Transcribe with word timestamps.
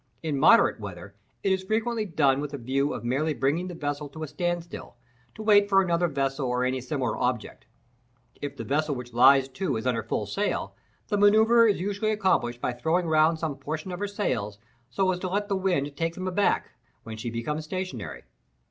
In 0.23 0.35
moderate 0.39 0.79
weather 0.79 1.13
it 1.43 1.51
is 1.51 1.61
frequently 1.63 2.05
done 2.05 2.41
with 2.41 2.55
a 2.55 2.57
view 2.57 2.91
of 2.91 3.03
merely 3.03 3.35
bringing 3.35 3.67
the 3.67 3.75
vessel 3.75 4.09
to 4.09 4.23
a 4.23 4.27
stand 4.27 4.63
still, 4.63 4.95
to 5.35 5.43
wait 5.43 5.69
for 5.69 5.79
another 5.79 6.07
vessel 6.07 6.47
or 6.49 6.65
any 6.65 6.81
similar 6.81 7.15
object. 7.19 7.67
If 8.41 8.57
the 8.57 8.63
vessel 8.63 8.95
which 8.95 9.13
lies 9.13 9.47
to 9.49 9.77
is 9.77 9.85
under 9.85 10.01
full 10.01 10.25
sail, 10.25 10.75
the 11.09 11.19
manoeuvre 11.19 11.69
is 11.69 11.79
usually 11.79 12.09
accomplished 12.09 12.59
by 12.61 12.73
throwing 12.73 13.05
round 13.05 13.37
some 13.37 13.57
portion 13.57 13.91
of 13.91 13.99
her 13.99 14.07
sails, 14.07 14.57
so 14.89 15.11
as 15.11 15.19
to 15.19 15.29
let 15.29 15.49
the 15.49 15.55
wind 15.55 15.95
take 15.95 16.15
them 16.15 16.27
aback, 16.27 16.71
when 17.03 17.15
she 17.15 17.29
becomes 17.29 17.65
stationary. 17.65 18.23